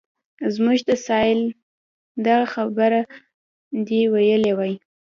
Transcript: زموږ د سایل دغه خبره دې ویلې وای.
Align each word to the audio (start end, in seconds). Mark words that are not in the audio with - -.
زموږ 0.53 0.79
د 0.89 0.91
سایل 1.05 1.39
دغه 2.25 2.45
خبره 2.53 2.99
دې 3.87 4.01
ویلې 4.13 4.53
وای. 4.57 4.73